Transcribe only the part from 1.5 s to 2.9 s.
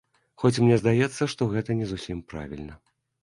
гэта не зусім правільна.